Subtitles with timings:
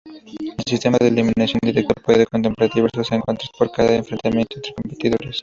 [0.57, 5.39] El sistema de eliminación directa puede contemplar diversos encuentros por cada enfrentamiento entre competidores.